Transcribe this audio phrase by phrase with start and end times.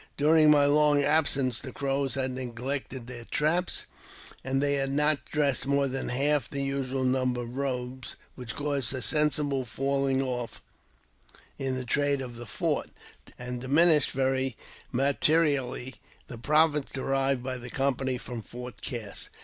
[0.17, 3.85] During my long absence the Crows had neglected their traps,
[4.43, 8.95] and they had not dressed more than half the usual number of robes, which caused
[8.95, 10.63] a sensible falling off
[11.59, 12.89] in the trade of the fort,
[13.37, 14.57] and diminished very
[14.91, 15.93] materially
[16.25, 19.29] the profits derived by the company from Fort Cass.